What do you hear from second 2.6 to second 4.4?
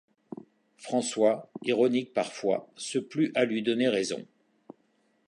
se plut à lui donner raison.